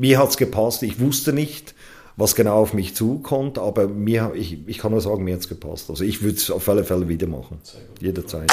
[0.00, 0.82] mir hat es gepasst.
[0.82, 1.74] Ich wusste nicht,
[2.16, 5.48] was genau auf mich zukommt, aber mir, ich, ich kann nur sagen, mir hat es
[5.48, 5.90] gepasst.
[5.90, 7.58] Also ich würde es auf alle Fälle wieder machen.
[8.00, 8.50] Jederzeit.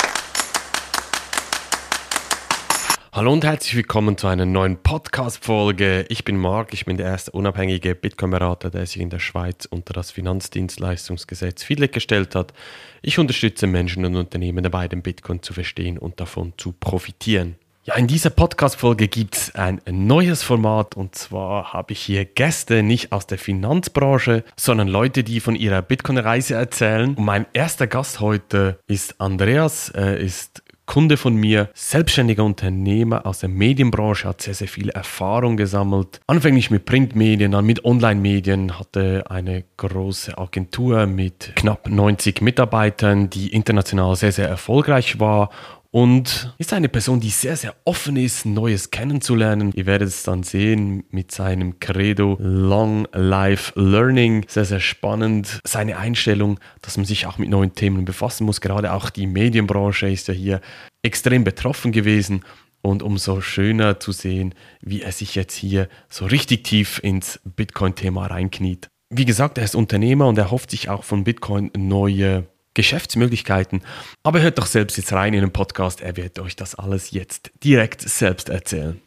[3.14, 6.06] Hallo und herzlich willkommen zu einer neuen Podcast-Folge.
[6.10, 9.94] Ich bin Marc, ich bin der erste unabhängige Bitcoin-Berater, der sich in der Schweiz unter
[9.94, 12.54] das Finanzdienstleistungsgesetz FIDLEG gestellt hat.
[13.02, 17.56] Ich unterstütze Menschen und Unternehmen dabei, den Bitcoin zu verstehen und davon zu profitieren.
[17.88, 22.84] Ja, in dieser Podcast-Folge gibt es ein neues Format und zwar habe ich hier Gäste
[22.84, 27.16] nicht aus der Finanzbranche, sondern Leute, die von ihrer Bitcoin-Reise erzählen.
[27.16, 33.40] Und mein erster Gast heute ist Andreas, er ist Kunde von mir, selbstständiger Unternehmer aus
[33.40, 36.22] der Medienbranche, hat sehr, sehr viel Erfahrung gesammelt.
[36.28, 43.54] Anfänglich mit Printmedien, dann mit Online-Medien, hatte eine große Agentur mit knapp 90 Mitarbeitern, die
[43.54, 45.50] international sehr, sehr erfolgreich war
[45.98, 49.72] und ist eine Person, die sehr, sehr offen ist, Neues kennenzulernen.
[49.74, 54.46] Ihr werdet es dann sehen mit seinem Credo Long Life Learning.
[54.48, 55.60] Sehr, sehr spannend.
[55.64, 58.62] Seine Einstellung, dass man sich auch mit neuen Themen befassen muss.
[58.62, 60.62] Gerade auch die Medienbranche ist ja hier
[61.02, 62.44] extrem betroffen gewesen.
[62.84, 68.28] Und umso schöner zu sehen, wie er sich jetzt hier so richtig tief ins Bitcoin-Thema
[68.28, 68.88] reinkniet.
[69.10, 72.46] Wie gesagt, er ist Unternehmer und er hofft sich auch von Bitcoin neue
[72.78, 73.82] Geschäftsmöglichkeiten.
[74.22, 77.50] Aber hört doch selbst jetzt rein in den Podcast, er wird euch das alles jetzt
[77.64, 79.02] direkt selbst erzählen.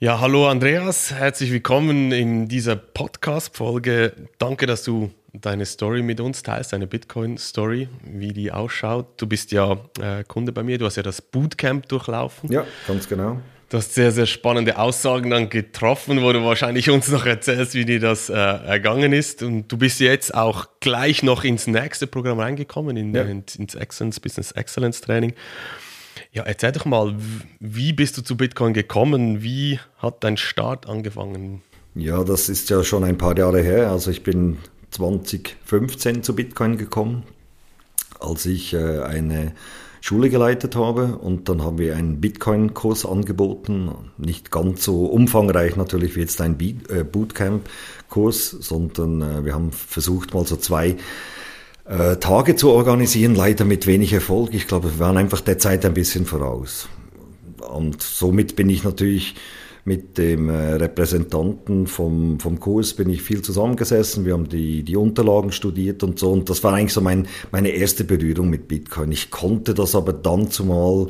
[0.00, 4.14] Ja, hallo Andreas, herzlich willkommen in dieser Podcast-Folge.
[4.38, 9.20] Danke, dass du deine Story mit uns teilst, deine Bitcoin-Story, wie die ausschaut.
[9.20, 12.50] Du bist ja äh, Kunde bei mir, du hast ja das Bootcamp durchlaufen.
[12.50, 13.40] Ja, ganz genau.
[13.70, 17.84] Du hast sehr, sehr spannende Aussagen dann getroffen, wo du wahrscheinlich uns noch erzählst, wie
[17.84, 19.44] dir das äh, ergangen ist.
[19.44, 23.22] Und du bist jetzt auch gleich noch ins nächste Programm reingekommen, in, ja.
[23.22, 25.34] ins, ins Excellence, Business Excellence Training.
[26.32, 27.14] Ja, erzähl doch mal,
[27.60, 29.40] wie bist du zu Bitcoin gekommen?
[29.40, 31.62] Wie hat dein Start angefangen?
[31.94, 33.92] Ja, das ist ja schon ein paar Jahre her.
[33.92, 34.58] Also ich bin
[34.90, 37.22] 2015 zu Bitcoin gekommen,
[38.18, 39.52] als ich äh, eine
[40.00, 46.16] Schule geleitet habe und dann haben wir einen Bitcoin-Kurs angeboten, nicht ganz so umfangreich natürlich
[46.16, 50.96] wie jetzt ein äh, Bootcamp-Kurs, sondern äh, wir haben versucht mal so zwei
[51.84, 54.54] äh, Tage zu organisieren, leider mit wenig Erfolg.
[54.54, 56.88] Ich glaube, wir waren einfach der Zeit ein bisschen voraus.
[57.68, 59.34] Und somit bin ich natürlich
[59.84, 64.24] mit dem äh, Repräsentanten vom, vom Kurs bin ich viel zusammengesessen.
[64.24, 66.30] Wir haben die, die Unterlagen studiert und so.
[66.32, 69.12] Und das war eigentlich so mein, meine erste Berührung mit Bitcoin.
[69.12, 71.08] Ich konnte das aber dann zumal,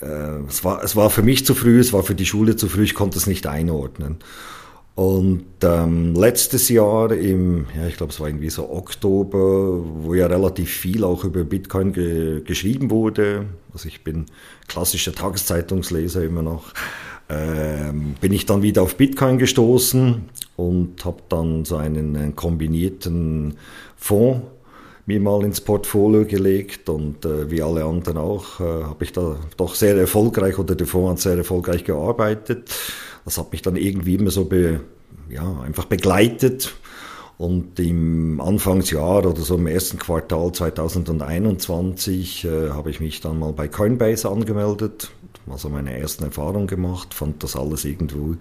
[0.00, 2.68] äh, es, war, es war für mich zu früh, es war für die Schule zu
[2.68, 4.18] früh, ich konnte es nicht einordnen.
[4.98, 10.26] Und ähm, letztes Jahr im, ja, ich glaube, es war irgendwie so Oktober, wo ja
[10.26, 13.46] relativ viel auch über Bitcoin ge geschrieben wurde.
[13.72, 14.26] Also ich bin
[14.66, 16.72] klassischer Tageszeitungsleser immer noch
[17.28, 23.56] ähm, bin ich dann wieder auf Bitcoin gestoßen und habe dann so einen, einen, kombinierten
[23.96, 24.42] Fonds
[25.06, 29.36] mir mal ins Portfolio gelegt und äh, wie alle anderen auch, äh, habe ich da
[29.56, 32.70] doch sehr erfolgreich oder der Fonds hat sehr erfolgreich gearbeitet.
[33.24, 34.80] Das hat mich dann irgendwie immer so be,
[35.30, 36.74] ja, einfach begleitet.
[37.38, 43.52] Und im Anfangsjahr oder so im ersten Quartal 2021 äh, habe ich mich dann mal
[43.52, 45.10] bei Coinbase angemeldet
[45.50, 48.38] also meine ersten Erfahrungen gemacht, fand das alles irgendwo ein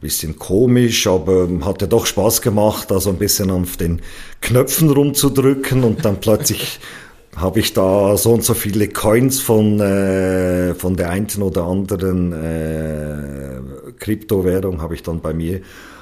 [0.00, 4.00] bisschen komisch, aber hat ja doch Spaß gemacht, also ein bisschen auf den
[4.40, 6.80] Knöpfen rumzudrücken und dann plötzlich
[7.36, 12.32] habe ich da so und so viele Coins von, äh, von der einen oder anderen
[12.32, 13.60] äh,
[13.98, 15.60] Kryptowährung habe ich dann bei mir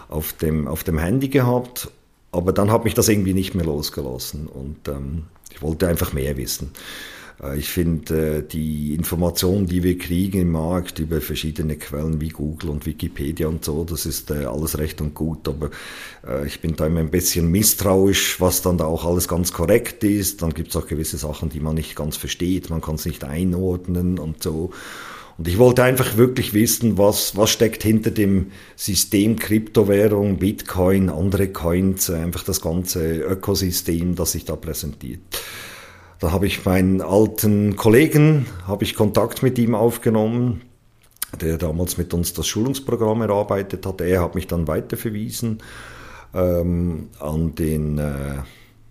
[0.09, 1.91] auf dem, auf dem Handy gehabt.
[2.31, 6.37] Aber dann hat mich das irgendwie nicht mehr losgelassen und ähm, ich wollte einfach mehr
[6.37, 6.73] wissen.
[7.43, 12.29] Äh, ich finde, äh, die Informationen, die wir kriegen im Markt über verschiedene Quellen wie
[12.29, 15.71] Google und Wikipedia und so, das ist äh, alles recht und gut, aber
[16.47, 20.43] ich bin da immer ein bisschen misstrauisch, was dann da auch alles ganz korrekt ist.
[20.43, 23.25] Dann gibt es auch gewisse Sachen, die man nicht ganz versteht, man kann es nicht
[23.25, 24.73] einordnen und so.
[25.39, 31.49] Und ich wollte einfach wirklich wissen, was, was steckt hinter dem System Kryptowährung, Bitcoin, andere
[31.49, 35.21] Coins, einfach das ganze Ökosystem, das sich da präsentiert.
[36.21, 40.63] Da habe ich meinen alten Kollegen, habe ich Kontakt mit ihm aufgenommen,
[41.41, 44.01] der damals mit uns das Schulungsprogramm erarbeitet hat.
[44.01, 45.59] Er hat mich dann weiterverwiesen
[46.35, 48.39] ähm, an den, äh,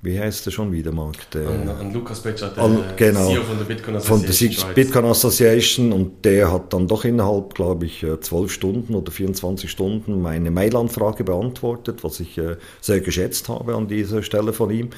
[0.04, 1.30] wie heißt der schon wieder, Marc?
[1.32, 4.52] Der, an, an Lukas Betschert, der an, genau, CEO von der Bitcoin Association.
[4.54, 8.96] Von der Bitcoin Association und der hat dann doch innerhalb, glaube ich, äh, zwölf Stunden
[8.96, 14.54] oder 24 Stunden meine Mailanfrage beantwortet, was ich äh, sehr geschätzt habe an dieser Stelle
[14.54, 14.92] von ihm.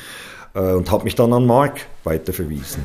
[0.54, 2.84] Äh, und habe mich dann an Mark weiterverwiesen.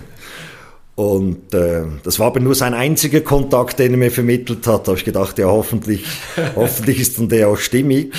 [0.97, 4.87] Und äh, das war aber nur sein einziger Kontakt, den er mir vermittelt hat.
[4.87, 6.07] Da habe ich gedacht, ja, hoffentlich,
[6.57, 8.13] hoffentlich ist dann der auch stimmig.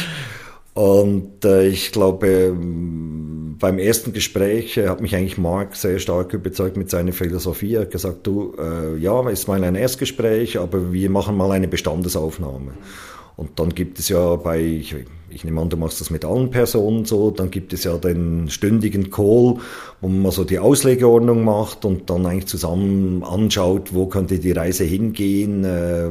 [0.73, 6.33] Und äh, ich glaube, ähm, beim ersten Gespräch äh, hat mich eigentlich Mark sehr stark
[6.33, 7.75] überzeugt mit seiner Philosophie.
[7.75, 11.69] Er hat gesagt, du, äh, ja, ist mal ein Erstgespräch, aber wir machen mal eine
[11.69, 12.73] Bestandesaufnahme.
[13.37, 14.95] Und dann gibt es ja bei, ich,
[15.29, 18.49] ich nehme an, du machst das mit allen Personen so, dann gibt es ja den
[18.49, 19.57] stündigen Call,
[20.01, 24.85] wo man so die Auslegeordnung macht und dann eigentlich zusammen anschaut, wo könnte die Reise
[24.85, 26.07] hingehen, äh,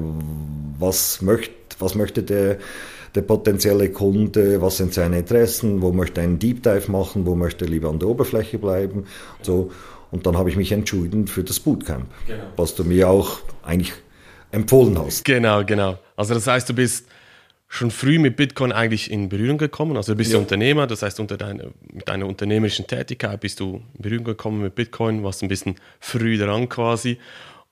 [0.79, 2.59] was möchte, was möchte der,
[3.15, 7.35] der potenzielle Kunde, was sind seine Interessen, wo möchte er einen Deep Dive machen, wo
[7.35, 9.05] möchte er lieber an der Oberfläche bleiben,
[9.43, 9.71] so.
[10.11, 12.45] Und dann habe ich mich entschieden für das Bootcamp, genau.
[12.57, 13.93] was du mir auch eigentlich
[14.53, 15.25] empfohlen hast.
[15.25, 15.99] Genau, genau.
[16.17, 17.07] Also das heißt, du bist
[17.69, 19.97] schon früh mit Bitcoin eigentlich in Berührung gekommen.
[19.97, 20.39] Also du bist ja.
[20.39, 24.75] Unternehmer, das heißt, unter deiner, mit deiner unternehmerischen Tätigkeit bist du in Berührung gekommen mit
[24.75, 27.19] Bitcoin, warst ein bisschen früh dran quasi.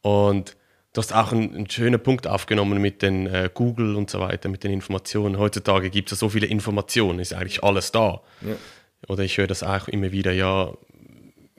[0.00, 0.56] Und
[0.92, 4.48] du hast auch einen, einen schönen Punkt aufgenommen mit den äh, Google und so weiter,
[4.48, 5.38] mit den Informationen.
[5.38, 8.22] Heutzutage gibt es ja so viele Informationen, ist eigentlich alles da.
[8.40, 8.56] Ja.
[9.08, 10.72] Oder ich höre das auch immer wieder, ja,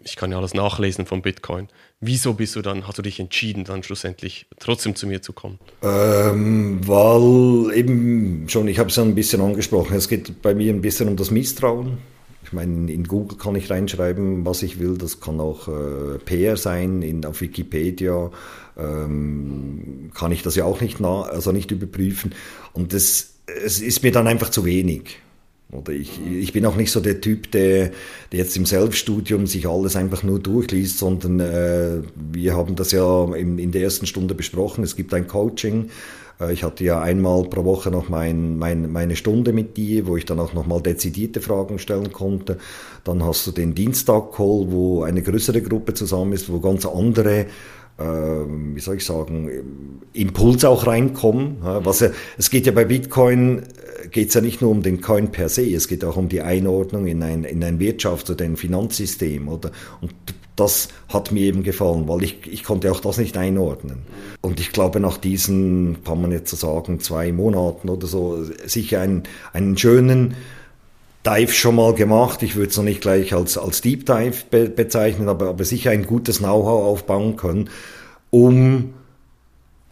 [0.05, 1.67] ich kann ja alles nachlesen von Bitcoin.
[1.99, 5.59] Wieso bist du dann, hast du dich entschieden, dann schlussendlich trotzdem zu mir zu kommen?
[5.81, 10.73] Ähm, weil eben schon, ich habe es ja ein bisschen angesprochen, es geht bei mir
[10.73, 11.97] ein bisschen um das Misstrauen.
[12.43, 14.97] Ich meine, in Google kann ich reinschreiben, was ich will.
[14.97, 17.01] Das kann auch äh, PR sein.
[17.01, 18.31] In, auf Wikipedia
[18.77, 22.35] ähm, kann ich das ja auch nicht, nah, also nicht überprüfen.
[22.73, 25.19] Und das, es ist mir dann einfach zu wenig.
[25.73, 27.91] Oder ich, ich bin auch nicht so der Typ, der,
[28.31, 33.33] der jetzt im Selbststudium sich alles einfach nur durchliest, sondern äh, wir haben das ja
[33.35, 34.83] in, in der ersten Stunde besprochen.
[34.83, 35.89] Es gibt ein Coaching.
[36.39, 40.17] Äh, ich hatte ja einmal pro Woche noch mein, mein, meine Stunde mit dir, wo
[40.17, 42.57] ich dann auch nochmal dezidierte Fragen stellen konnte.
[43.03, 47.47] Dann hast du den Dienstag-Call, wo eine größere Gruppe zusammen ist, wo ganz andere
[47.99, 49.49] ähm, wie soll ich sagen,
[50.13, 51.57] Impuls auch reinkommen.
[51.61, 52.03] Was
[52.37, 53.63] es geht ja bei Bitcoin, äh,
[54.11, 56.41] geht es ja nicht nur um den Coin per se, es geht auch um die
[56.41, 59.47] Einordnung in ein, in ein Wirtschafts- oder ein Finanzsystem.
[59.47, 59.71] Oder,
[60.01, 60.13] und
[60.55, 64.03] das hat mir eben gefallen, weil ich, ich konnte auch das nicht einordnen.
[64.41, 69.01] Und ich glaube, nach diesen, kann man jetzt so sagen, zwei Monaten oder so, sicher
[69.01, 70.35] einen, einen schönen
[71.25, 72.43] Dive schon mal gemacht.
[72.43, 75.91] Ich würde es noch nicht gleich als, als Deep Dive be bezeichnen, aber, aber sicher
[75.91, 77.69] ein gutes Know-how aufbauen können,
[78.29, 78.93] um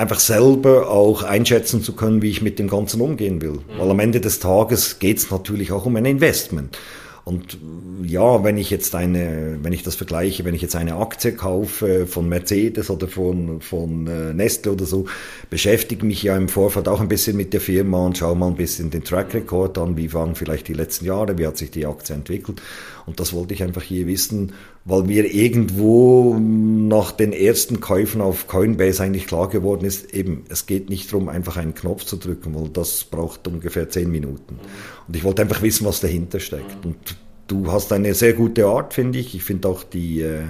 [0.01, 3.51] einfach selber auch einschätzen zu können, wie ich mit dem Ganzen umgehen will.
[3.51, 3.80] Mhm.
[3.80, 6.77] Weil am Ende des Tages geht es natürlich auch um ein Investment.
[7.24, 7.59] Und
[8.03, 12.07] ja, wenn ich jetzt eine, wenn ich das vergleiche, wenn ich jetzt eine Aktie kaufe
[12.07, 15.06] von Mercedes oder von, von äh, Nestle oder so,
[15.51, 18.56] beschäftige mich ja im Vorfeld auch ein bisschen mit der Firma und schaue mal ein
[18.56, 21.86] bisschen den Track Record an, wie waren vielleicht die letzten Jahre, wie hat sich die
[21.86, 22.59] Aktie entwickelt.
[23.06, 24.53] Und das wollte ich einfach hier wissen,
[24.86, 30.65] weil mir irgendwo nach den ersten Käufen auf Coinbase eigentlich klar geworden ist, eben, es
[30.65, 34.59] geht nicht darum, einfach einen Knopf zu drücken, weil das braucht ungefähr zehn Minuten.
[35.07, 36.86] Und ich wollte einfach wissen, was dahinter steckt.
[36.86, 37.15] Und
[37.48, 39.36] du hast eine sehr gute Art, finde ich.
[39.36, 40.44] Ich finde auch die, äh,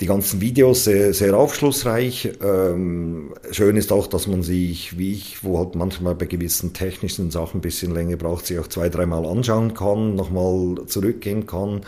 [0.00, 2.32] die ganzen Videos sehr, sehr aufschlussreich.
[2.42, 7.30] Ähm, schön ist auch, dass man sich, wie ich, wo halt manchmal bei gewissen technischen
[7.30, 11.82] Sachen ein bisschen länger braucht, sich auch zwei, dreimal anschauen kann, nochmal zurückgehen kann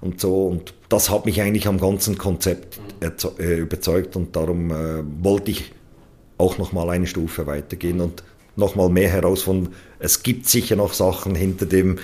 [0.00, 0.46] und so.
[0.46, 5.72] Und das hat mich eigentlich am ganzen Konzept äh, überzeugt und darum äh, wollte ich
[6.38, 8.22] auch nochmal eine Stufe weitergehen und
[8.54, 9.74] nochmal mehr herausfinden.
[9.98, 11.98] Es gibt sicher noch Sachen hinter dem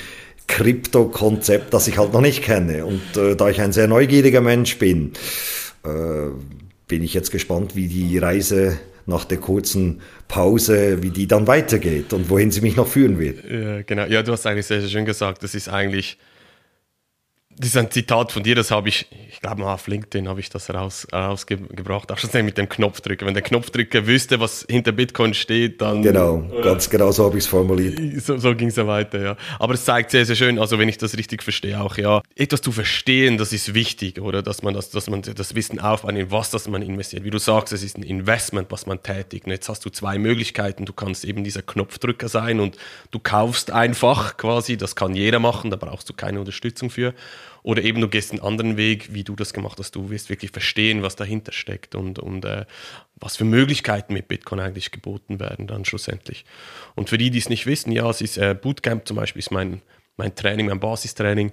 [0.46, 2.84] Krypto-Konzept, das ich halt noch nicht kenne.
[2.84, 5.12] Und äh, da ich ein sehr neugieriger Mensch bin,
[5.84, 5.88] äh,
[6.88, 12.12] bin ich jetzt gespannt, wie die Reise nach der kurzen Pause, wie die dann weitergeht
[12.12, 13.44] und wohin sie mich noch führen wird.
[13.50, 14.04] Ja, genau.
[14.06, 16.18] Ja, du hast eigentlich sehr, sehr schön gesagt, das ist eigentlich
[17.58, 20.40] das ist ein Zitat von dir, das habe ich, ich glaube mal auf LinkedIn habe
[20.40, 23.26] ich das raus, rausgebracht, auch schon mit dem Knopfdrücker.
[23.26, 26.02] Wenn der Knopfdrücker wüsste, was hinter Bitcoin steht, dann...
[26.02, 28.22] Genau, ganz genau so habe ich es formuliert.
[28.22, 29.36] So, so ging es ja weiter, ja.
[29.58, 32.62] Aber es zeigt sehr, sehr schön, also wenn ich das richtig verstehe, auch ja, etwas
[32.62, 34.42] zu verstehen, das ist wichtig, oder?
[34.42, 37.24] Dass man das, dass man das Wissen aufbaut, in was das man investiert.
[37.24, 39.46] Wie du sagst, es ist ein Investment, was man tätigt.
[39.46, 40.84] Und jetzt hast du zwei Möglichkeiten.
[40.84, 42.76] Du kannst eben dieser Knopfdrücker sein und
[43.10, 47.14] du kaufst einfach quasi, das kann jeder machen, da brauchst du keine Unterstützung für.
[47.62, 49.94] Oder eben du gehst einen anderen Weg, wie du das gemacht hast.
[49.94, 52.64] Du wirst wirklich verstehen, was dahinter steckt und, und äh,
[53.16, 56.44] was für Möglichkeiten mit Bitcoin eigentlich geboten werden dann schlussendlich.
[56.94, 59.50] Und für die, die es nicht wissen, ja, es ist äh, Bootcamp zum Beispiel ist
[59.50, 59.82] mein,
[60.16, 61.52] mein Training, mein Basistraining.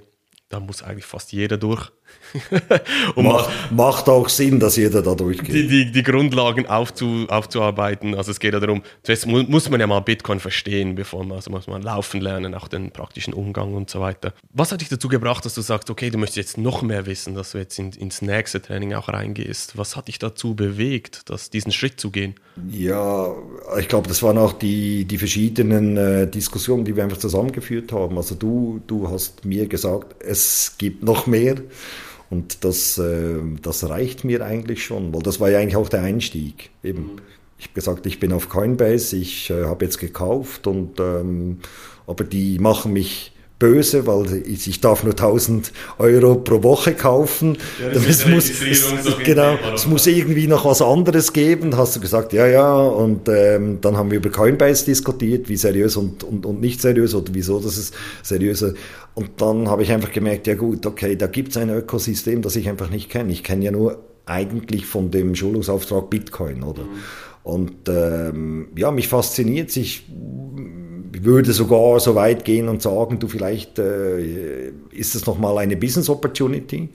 [0.50, 1.91] Da muss eigentlich fast jeder durch.
[3.16, 5.54] und macht, macht, auch Sinn, dass jeder da durchgeht.
[5.54, 8.16] Die, die, die Grundlagen aufzu, aufzuarbeiten.
[8.16, 11.51] Also es geht ja darum, zuerst muss man ja mal Bitcoin verstehen, bevor man, also
[11.51, 14.34] muss man laufen lernen, auch den praktischen Umgang und so weiter.
[14.54, 17.36] Was hat dich dazu gebracht, dass du sagst, okay, du möchtest jetzt noch mehr wissen,
[17.36, 19.78] dass du jetzt in, ins nächste Training auch reingehst?
[19.78, 22.36] Was hat dich dazu bewegt, dass, diesen Schritt zu gehen?
[22.70, 23.34] Ja,
[23.80, 28.18] ich glaube, das waren auch die, die verschiedenen äh, Diskussionen, die wir einfach zusammengeführt haben.
[28.18, 31.56] Also du, du hast mir gesagt, es gibt noch mehr.
[32.29, 36.03] Und das, äh, das reicht mir eigentlich schon, weil das war ja eigentlich auch der
[36.03, 36.69] Einstieg.
[36.83, 37.21] Eben, mhm.
[37.57, 41.59] ich habe gesagt, ich bin auf Coinbase, ich äh, habe jetzt gekauft und ähm,
[42.05, 47.58] aber die machen mich böse, weil ich, ich darf nur 1000 Euro pro Woche kaufen.
[47.80, 48.86] Ja, es, muss, es,
[49.24, 51.75] genau, es muss irgendwie noch was anderes geben.
[51.75, 52.74] Hast du gesagt, ja, ja.
[52.74, 57.13] Und ähm, dann haben wir über Coinbase diskutiert, wie seriös und, und, und nicht seriös
[57.13, 58.74] oder wieso das ist seriöser.
[59.13, 62.56] Und dann habe ich einfach gemerkt, ja gut, okay, da gibt es ein Ökosystem, das
[62.56, 63.32] ich einfach nicht kenne.
[63.34, 66.84] Ich kenne ja nur eigentlich von dem Schulungsauftrag Bitcoin, oder?
[66.84, 66.89] Mhm.
[67.44, 70.06] Und ähm, ja, mich fasziniert sich
[71.23, 76.09] würde sogar so weit gehen und sagen, du vielleicht äh, ist es nochmal eine Business
[76.09, 76.89] Opportunity,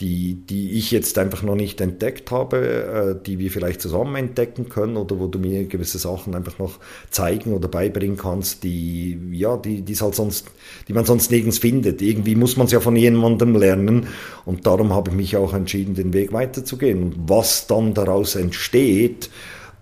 [0.00, 4.70] die, die ich jetzt einfach noch nicht entdeckt habe, äh, die wir vielleicht zusammen entdecken
[4.70, 6.78] können oder wo du mir gewisse Sachen einfach noch
[7.10, 10.46] zeigen oder beibringen kannst, die, ja, die, die, halt sonst,
[10.88, 12.00] die man sonst nirgends findet.
[12.00, 14.06] Irgendwie muss man es ja von jemandem lernen
[14.46, 17.02] und darum habe ich mich auch entschieden, den Weg weiterzugehen.
[17.02, 19.28] Und was dann daraus entsteht,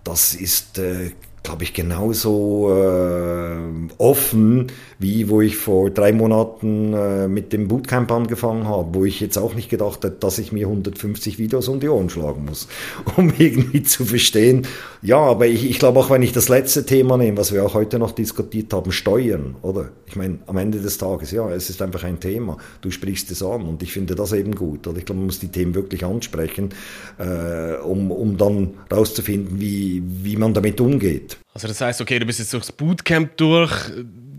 [0.03, 1.11] das ist äh,
[1.49, 3.57] glaube ich, genauso äh,
[3.97, 4.67] offen,
[4.99, 9.35] wie wo ich vor drei Monaten äh, mit dem Bootcamp angefangen habe, wo ich jetzt
[9.39, 12.67] auch nicht gedacht hätte, dass ich mir 150 Videos um die Ohren schlagen muss,
[13.17, 14.67] um irgendwie zu verstehen.
[15.01, 17.73] Ja, aber ich, ich glaube auch, wenn ich das letzte Thema nehme, was wir auch
[17.73, 19.89] heute noch diskutiert haben, Steuern, oder?
[20.05, 22.57] Ich meine, am Ende des Tages, ja, es ist einfach ein Thema.
[22.81, 24.85] Du sprichst es an und ich finde das eben gut.
[24.85, 26.69] Oder ich glaube, man muss die Themen wirklich ansprechen,
[27.17, 31.38] äh, um, um dann rauszufinden, wie, wie man damit umgeht.
[31.53, 33.91] Also das heißt, okay, du bist jetzt durchs Bootcamp durch,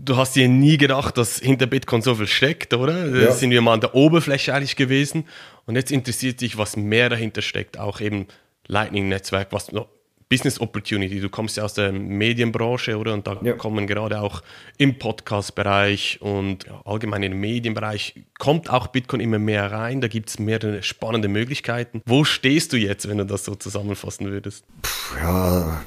[0.03, 3.07] du hast dir nie gedacht, dass hinter Bitcoin so viel steckt, oder?
[3.07, 3.27] Ja.
[3.27, 5.25] Da sind wir mal an der Oberfläche eigentlich gewesen
[5.65, 8.27] und jetzt interessiert dich, was mehr dahinter steckt, auch eben
[8.67, 9.87] Lightning-Netzwerk, was noch
[10.31, 11.19] Business Opportunity.
[11.19, 13.13] Du kommst ja aus der Medienbranche, oder?
[13.13, 13.51] Und da ja.
[13.51, 14.41] kommen gerade auch
[14.77, 19.99] im Podcast-Bereich und ja, allgemein im Medienbereich kommt auch Bitcoin immer mehr rein.
[19.99, 22.01] Da gibt es mehrere spannende Möglichkeiten.
[22.05, 24.63] Wo stehst du jetzt, wenn du das so zusammenfassen würdest?
[24.81, 25.83] Puh, ja,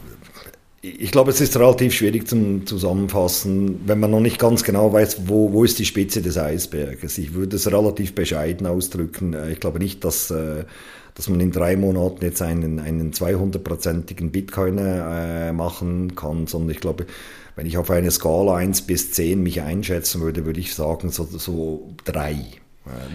[0.84, 5.28] ich glaube, es ist relativ schwierig zum Zusammenfassen, wenn man noch nicht ganz genau weiß,
[5.28, 7.16] wo, wo ist die Spitze des Eisberges.
[7.16, 9.32] Ich würde es relativ bescheiden ausdrücken.
[9.32, 10.64] Äh, ich glaube nicht, dass, äh,
[11.14, 16.80] dass man in drei Monaten jetzt einen, einen 200-prozentigen Bitcoin äh, machen kann, sondern ich
[16.80, 17.06] glaube,
[17.56, 21.24] wenn ich auf eine Skala 1 bis 10 mich einschätzen würde, würde ich sagen, so,
[21.24, 22.36] so drei.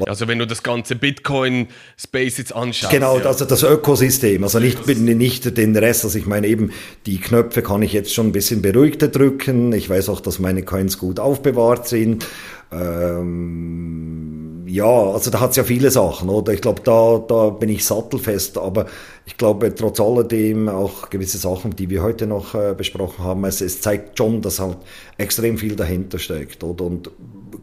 [0.07, 2.91] Also wenn du das ganze Bitcoin-Space jetzt anschaust.
[2.91, 3.25] Genau, ja.
[3.25, 6.71] also das Ökosystem, also nicht, nicht den Rest, also ich meine eben,
[7.05, 10.63] die Knöpfe kann ich jetzt schon ein bisschen beruhigter drücken, ich weiß auch, dass meine
[10.63, 12.25] Coins gut aufbewahrt sind.
[12.71, 16.53] Ähm, ja, also da hat es ja viele Sachen, oder?
[16.53, 18.85] Ich glaube, da, da bin ich sattelfest, aber
[19.25, 23.61] ich glaube, trotz alledem auch gewisse Sachen, die wir heute noch äh, besprochen haben, es,
[23.61, 24.77] es zeigt schon, dass halt
[25.17, 26.85] extrem viel dahinter steckt, oder?
[26.85, 27.09] Und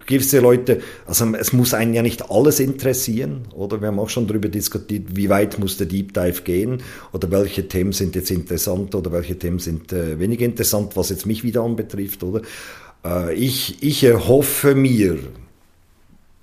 [0.07, 3.81] gewisse Leute, also es muss einen ja nicht alles interessieren, oder?
[3.81, 6.83] Wir haben auch schon darüber diskutiert, wie weit muss der Deep Dive gehen
[7.13, 11.27] oder welche Themen sind jetzt interessant oder welche Themen sind äh, weniger interessant, was jetzt
[11.27, 12.43] mich wieder anbetrifft, oder?
[13.05, 15.19] Äh, ich, ich erhoffe mir,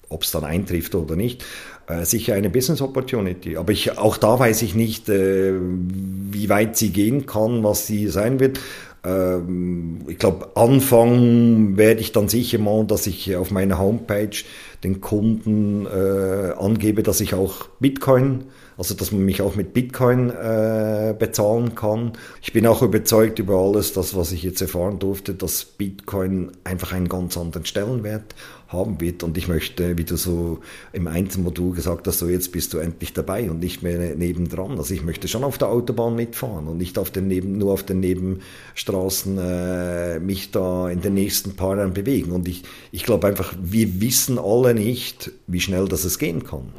[0.10, 1.43] ob es dann eintrifft oder nicht,
[1.88, 3.58] äh, sicher eine Business Opportunity.
[3.58, 8.08] Aber ich, auch da weiß ich nicht, äh, wie weit sie gehen kann, was sie
[8.08, 8.60] sein wird.
[9.05, 14.43] Ähm, ich glaube, Anfang werde ich dann sicher mal, dass ich auf meiner Homepage
[14.83, 18.45] den Kunden äh, angebe, dass ich auch Bitcoin,
[18.77, 22.13] also dass man mich auch mit Bitcoin äh, bezahlen kann.
[22.41, 26.93] Ich bin auch überzeugt über alles, das, was ich jetzt erfahren durfte, dass Bitcoin einfach
[26.93, 28.36] einen ganz anderen Stellenwert
[28.74, 29.24] haben wird.
[29.24, 30.60] Und ich möchte, wie du so
[30.92, 34.77] im Einzelmodul gesagt hast, so jetzt bist du endlich dabei und nicht mehr nebendran.
[34.77, 37.84] Also ich möchte schon auf der Autobahn mitfahren und nicht auf den Neben, nur auf
[37.84, 42.32] den Nebenstraßen äh, mich da in den nächsten paar Jahren bewegen.
[42.32, 46.74] Und ich, ich glaube einfach, wir wissen alle nicht, wie schnell das es gehen kann.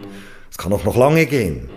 [0.51, 1.69] Es kann auch noch lange gehen,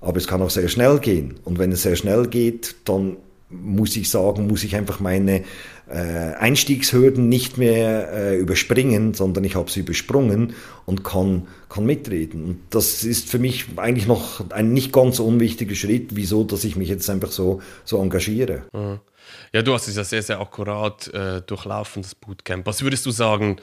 [0.00, 1.34] aber es kann auch sehr schnell gehen.
[1.44, 3.16] Und wenn es sehr schnell geht, dann
[3.52, 5.44] muss ich sagen, muss ich einfach meine
[5.88, 10.54] äh, Einstiegshürden nicht mehr äh, überspringen, sondern ich habe sie übersprungen
[10.86, 12.44] und kann, kann mitreden.
[12.44, 16.76] Und das ist für mich eigentlich noch ein nicht ganz unwichtiger Schritt, wieso, dass ich
[16.76, 18.64] mich jetzt einfach so, so engagiere.
[18.72, 19.00] Mhm.
[19.52, 22.66] Ja, du hast es ja sehr, sehr akkurat äh, durchlaufen, das Bootcamp.
[22.66, 23.56] Was würdest du sagen,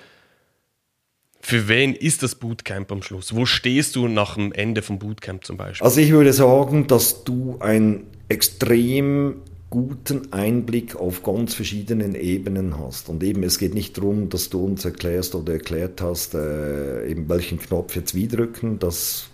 [1.42, 3.34] Für wen ist das Bootcamp am Schluss?
[3.34, 5.86] Wo stehst du nach dem Ende vom Bootcamp zum Beispiel?
[5.86, 13.10] Also ich würde sagen, dass du ein extrem guten Einblick auf ganz verschiedenen Ebenen hast.
[13.10, 17.30] Und eben, es geht nicht darum, dass du uns erklärst oder erklärt hast, äh, eben
[17.30, 18.80] welchen Knopf jetzt wie drücken.
[18.80, 19.30] Das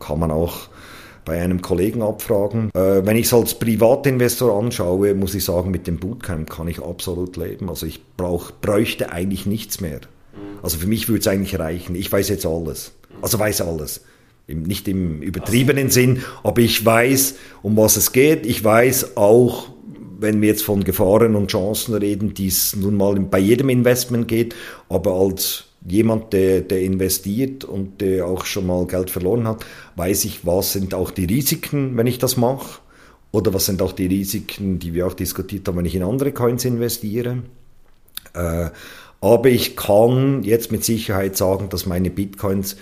[0.00, 0.68] kann man auch
[1.24, 2.70] bei einem Kollegen abfragen.
[2.74, 6.82] Äh, wenn ich es als Privatinvestor anschaue, muss ich sagen, mit dem Bootcamp kann ich
[6.82, 7.68] absolut leben.
[7.68, 10.00] Also ich brauch, bräuchte eigentlich nichts mehr.
[10.62, 11.94] Also für mich würde es eigentlich reichen.
[11.94, 12.92] Ich weiß jetzt alles.
[13.22, 14.02] Also weiß alles
[14.46, 18.46] nicht im übertriebenen Sinn, aber ich weiß, um was es geht.
[18.46, 19.68] Ich weiß auch,
[20.18, 24.28] wenn wir jetzt von Gefahren und Chancen reden, die es nun mal bei jedem Investment
[24.28, 24.54] geht,
[24.88, 29.64] aber als jemand, der, der investiert und der auch schon mal Geld verloren hat,
[29.96, 32.80] weiß ich, was sind auch die Risiken, wenn ich das mache.
[33.32, 36.32] Oder was sind auch die Risiken, die wir auch diskutiert haben, wenn ich in andere
[36.32, 37.42] Coins investiere.
[38.32, 38.70] Äh,
[39.20, 42.76] aber ich kann jetzt mit Sicherheit sagen, dass meine Bitcoins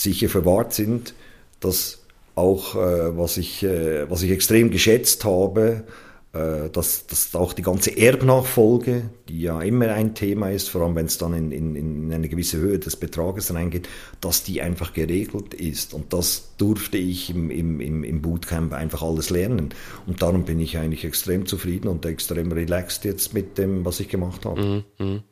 [0.00, 1.14] sicher verwahrt sind.
[1.60, 1.98] Das
[2.34, 5.84] auch, äh, was, ich, äh, was ich extrem geschätzt habe,
[6.32, 10.94] äh, dass, dass auch die ganze Erbnachfolge, die ja immer ein Thema ist, vor allem
[10.94, 13.88] wenn es dann in, in, in eine gewisse Höhe des Betrages reingeht,
[14.20, 15.92] dass die einfach geregelt ist.
[15.92, 19.70] Und das durfte ich im, im, im Bootcamp einfach alles lernen.
[20.06, 24.08] Und darum bin ich eigentlich extrem zufrieden und extrem relaxed jetzt mit dem, was ich
[24.08, 24.62] gemacht habe.
[24.62, 24.84] Mhm.
[24.98, 25.22] mhm.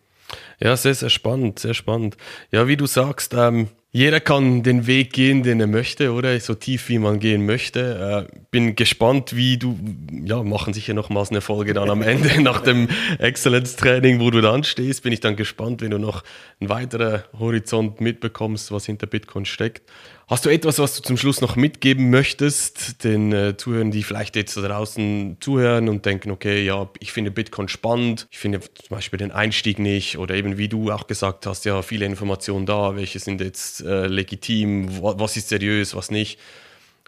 [0.60, 2.18] Ja, sehr, sehr spannend, sehr spannend.
[2.50, 6.38] Ja, wie du sagst, ähm, jeder kann den Weg gehen, den er möchte, oder?
[6.40, 8.28] So tief, wie man gehen möchte.
[8.30, 9.78] Äh, bin gespannt, wie du,
[10.24, 14.62] ja, machen sicher nochmals eine Folge dann am Ende nach dem Excellence-Training, wo du dann
[14.62, 15.04] stehst.
[15.04, 16.22] Bin ich dann gespannt, wenn du noch
[16.60, 19.90] einen weiteren Horizont mitbekommst, was hinter Bitcoin steckt.
[20.28, 24.36] Hast du etwas, was du zum Schluss noch mitgeben möchtest, den äh, Zuhörern, die vielleicht
[24.36, 28.88] jetzt da draußen zuhören und denken, okay, ja, ich finde Bitcoin spannend, ich finde zum
[28.90, 32.94] Beispiel den Einstieg nicht oder eben wie du auch gesagt hast, ja, viele Informationen da,
[32.94, 36.38] welche sind jetzt äh, legitim, was ist seriös, was nicht.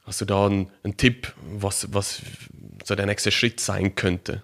[0.07, 2.23] Hast du da einen, einen Tipp, was, was
[2.85, 4.43] so der nächste Schritt sein könnte?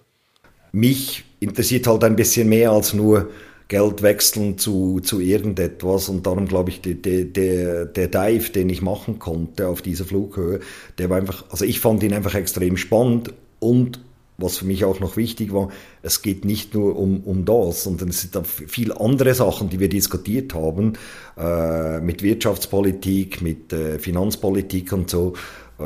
[0.71, 3.31] Mich interessiert halt ein bisschen mehr als nur
[3.67, 6.09] Geld wechseln zu, zu irgendetwas.
[6.09, 10.59] Und darum glaube ich, der, der, der Dive, den ich machen konnte auf dieser Flughöhe,
[10.97, 13.99] der war einfach, also ich fand ihn einfach extrem spannend und
[14.37, 15.69] was für mich auch noch wichtig war,
[16.03, 19.79] es geht nicht nur um, um das, sondern es sind auch viele andere Sachen, die
[19.79, 20.93] wir diskutiert haben,
[21.37, 25.33] äh, mit Wirtschaftspolitik, mit äh, Finanzpolitik und so.
[25.79, 25.83] Äh,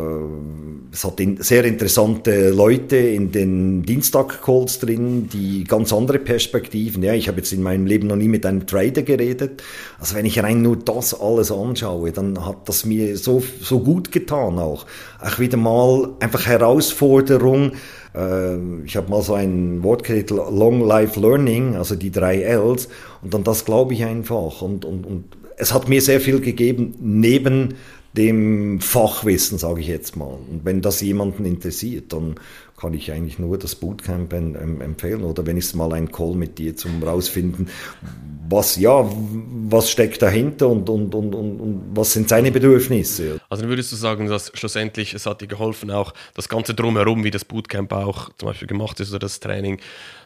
[0.94, 7.04] es hat sehr interessante Leute in den Dienstag-Calls drin, die ganz andere Perspektiven.
[7.04, 9.64] Ja, ich habe jetzt in meinem Leben noch nie mit einem Trader geredet.
[10.00, 14.12] Also wenn ich rein nur das alles anschaue, dann hat das mir so, so gut
[14.12, 14.86] getan auch.
[15.22, 17.74] Auch wieder mal einfach Herausforderung.
[18.14, 22.90] Äh, ich habe mal so ein Wort geredet, Long Life Learning, also die drei Ls.
[23.22, 24.62] Und dann das glaube ich einfach.
[24.62, 25.26] Und, und, und
[25.58, 27.76] es hat mir sehr viel gegeben, neben
[28.18, 30.38] dem Fachwissen, sage ich jetzt mal.
[30.50, 32.36] Und wenn das jemanden interessiert, dann
[32.82, 36.76] kann ich eigentlich nur das Bootcamp empfehlen oder wenn ich mal einen Call mit dir
[36.76, 37.70] zum rausfinden,
[38.50, 39.08] was ja,
[39.70, 43.40] was steckt dahinter und, und, und, und, und was sind seine Bedürfnisse.
[43.50, 47.24] Also dann würdest du sagen, dass schlussendlich es hat dir geholfen, auch das Ganze drumherum,
[47.24, 49.80] wie das Bootcamp auch zum Beispiel gemacht ist oder das Training,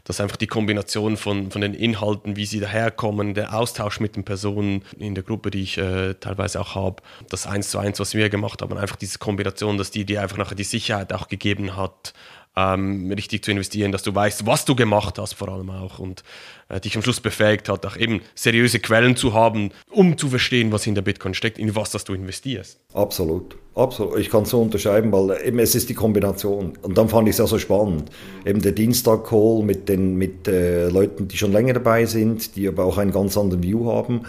[0.06, 4.24] dass einfach die Kombination von, von den Inhalten, wie sie daherkommen, der Austausch mit den
[4.24, 8.14] Personen in der Gruppe, die ich äh, teilweise auch habe, das eins zu eins, was
[8.14, 11.76] wir gemacht haben, einfach diese Kombination, dass die dir einfach nachher die Sicherheit auch gegeben
[11.76, 12.14] hat,
[12.56, 16.24] ähm, richtig zu investieren, dass du weißt, was du gemacht hast, vor allem auch und
[16.70, 20.72] äh, dich am Schluss befähigt hat, auch eben seriöse Quellen zu haben, um zu verstehen,
[20.72, 22.80] was in der Bitcoin steckt, in was das du investierst.
[22.94, 24.20] Absolut, absolut.
[24.20, 26.78] Ich kann es so unterschreiben, weil eben es ist die Kombination.
[26.82, 28.10] Und dann fand ich es ja so spannend.
[28.46, 32.86] Eben der Dienstag-Call mit den mit äh, Leuten, die schon länger dabei sind, die aber
[32.86, 34.22] auch einen ganz anderen View haben.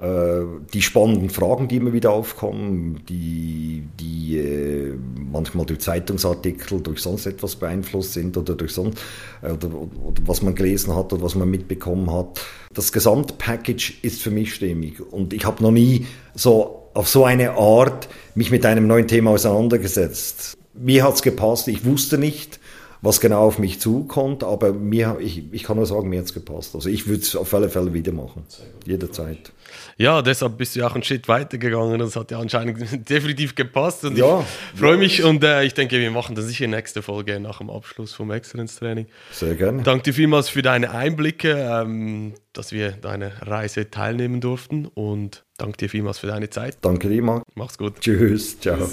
[0.00, 4.94] Äh, die spannenden Fragen, die immer wieder aufkommen, die, die äh,
[5.32, 8.96] manchmal durch Zeitungsartikel, durch sonst etwas beeinflusst sind oder durch sonst,
[9.42, 12.40] äh, oder, oder was man gelesen hat oder was man mitbekommen hat.
[12.72, 17.52] Das Gesamtpackage ist für mich stimmig und ich habe noch nie so auf so eine
[17.52, 20.56] Art mich mit einem neuen Thema auseinandergesetzt.
[20.74, 22.60] Mir hat's gepasst, ich wusste nicht,
[23.00, 26.74] was genau auf mich zukommt, aber mir, ich, ich kann nur sagen, mir hat's gepasst.
[26.74, 28.44] Also ich würde es auf alle Fälle wieder machen,
[28.86, 29.52] jederzeit.
[29.96, 31.98] Ja, deshalb bist du auch einen Schritt weitergegangen.
[31.98, 32.78] Das hat ja anscheinend
[33.10, 34.04] definitiv gepasst.
[34.04, 37.38] Und ja, ich freue mich und äh, ich denke, wir machen das sicher nächste Folge
[37.40, 39.06] nach dem Abschluss vom Excellence-Training.
[39.32, 39.82] Sehr gerne.
[39.82, 45.76] Danke dir vielmals für deine Einblicke, ähm, dass wir deine Reise teilnehmen durften und danke
[45.78, 46.78] dir vielmals für deine Zeit.
[46.80, 47.42] Danke dir, Marc.
[47.54, 48.00] Mach's gut.
[48.00, 48.58] Tschüss.
[48.60, 48.88] Ciao.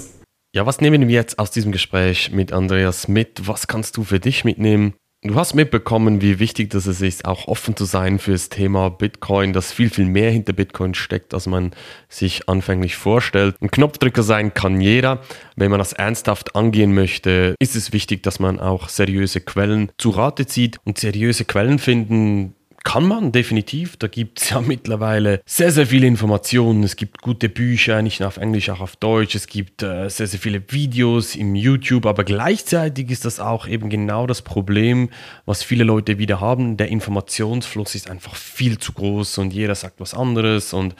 [0.55, 3.45] Ja, was nehmen wir jetzt aus diesem Gespräch mit Andreas mit?
[3.45, 4.93] Was kannst du für dich mitnehmen?
[5.21, 9.51] Du hast mitbekommen, wie wichtig das ist, auch offen zu sein für das Thema Bitcoin,
[9.51, 11.71] dass viel, viel mehr hinter Bitcoin steckt, als man
[12.07, 13.57] sich anfänglich vorstellt.
[13.59, 15.19] Ein Knopfdrücker sein kann jeder.
[15.57, 20.11] Wenn man das ernsthaft angehen möchte, ist es wichtig, dass man auch seriöse Quellen zu
[20.11, 22.55] Rate zieht und seriöse Quellen finden
[22.85, 23.97] kann man definitiv.
[23.97, 26.83] Da gibt es ja mittlerweile sehr, sehr viele Informationen.
[26.83, 29.35] Es gibt gute Bücher, nicht nur auf Englisch, auch auf Deutsch.
[29.35, 32.05] Es gibt äh, sehr, sehr viele Videos im YouTube.
[32.05, 35.09] Aber gleichzeitig ist das auch eben genau das Problem,
[35.45, 36.77] was viele Leute wieder haben.
[36.77, 40.71] Der Informationsfluss ist einfach viel zu groß und jeder sagt was anderes.
[40.71, 40.95] Und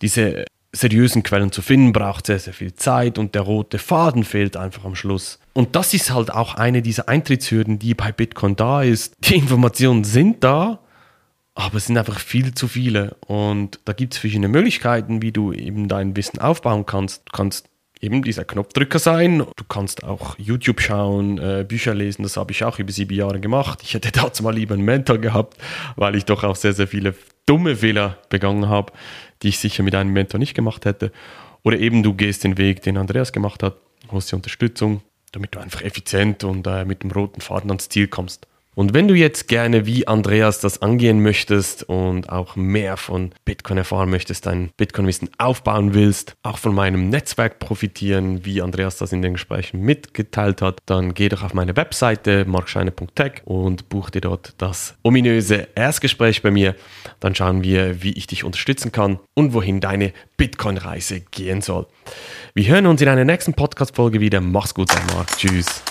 [0.00, 4.56] diese seriösen Quellen zu finden, braucht sehr, sehr viel Zeit und der rote Faden fehlt
[4.56, 5.38] einfach am Schluss.
[5.52, 9.14] Und das ist halt auch eine dieser Eintrittshürden, die bei Bitcoin da ist.
[9.20, 10.80] Die Informationen sind da,
[11.56, 13.16] aber es sind einfach viel zu viele.
[13.26, 17.22] Und da gibt es verschiedene Möglichkeiten, wie du eben dein Wissen aufbauen kannst.
[17.24, 19.38] Du kannst eben dieser Knopfdrücker sein.
[19.38, 22.24] Du kannst auch YouTube schauen, äh, Bücher lesen.
[22.24, 23.80] Das habe ich auch über sieben Jahre gemacht.
[23.82, 25.56] Ich hätte dazu mal lieber einen Mentor gehabt,
[25.96, 27.14] weil ich doch auch sehr, sehr viele
[27.46, 28.92] dumme Fehler begangen habe,
[29.42, 31.10] die ich sicher mit einem Mentor nicht gemacht hätte.
[31.62, 33.76] Oder eben du gehst den Weg, den Andreas gemacht hat,
[34.10, 35.00] holst die Unterstützung,
[35.32, 38.46] damit du einfach effizient und äh, mit dem roten Faden ans Ziel kommst.
[38.76, 43.78] Und wenn du jetzt gerne wie Andreas das angehen möchtest und auch mehr von Bitcoin
[43.78, 49.22] erfahren möchtest, dein Bitcoin-Wissen aufbauen willst, auch von meinem Netzwerk profitieren, wie Andreas das in
[49.22, 54.52] den Gesprächen mitgeteilt hat, dann geh doch auf meine Webseite markscheine.tech und buch dir dort
[54.58, 56.74] das ominöse Erstgespräch bei mir.
[57.18, 61.86] Dann schauen wir, wie ich dich unterstützen kann und wohin deine Bitcoin-Reise gehen soll.
[62.52, 64.42] Wir hören uns in einer nächsten Podcast-Folge wieder.
[64.42, 65.34] Mach's gut, Marc.
[65.38, 65.82] Tschüss.